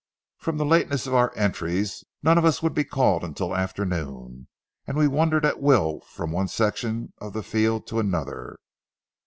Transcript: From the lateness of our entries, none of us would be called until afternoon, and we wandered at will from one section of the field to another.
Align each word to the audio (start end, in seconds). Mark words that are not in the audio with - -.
From 0.39 0.57
the 0.57 0.65
lateness 0.65 1.05
of 1.05 1.13
our 1.13 1.31
entries, 1.37 2.03
none 2.23 2.39
of 2.39 2.43
us 2.43 2.63
would 2.63 2.73
be 2.73 2.83
called 2.83 3.23
until 3.23 3.55
afternoon, 3.55 4.47
and 4.87 4.97
we 4.97 5.07
wandered 5.07 5.45
at 5.45 5.61
will 5.61 5.99
from 6.09 6.31
one 6.31 6.47
section 6.47 7.13
of 7.19 7.33
the 7.33 7.43
field 7.43 7.85
to 7.85 7.99
another. 7.99 8.57